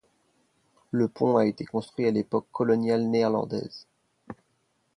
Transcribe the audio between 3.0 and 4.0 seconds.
néerlandaise.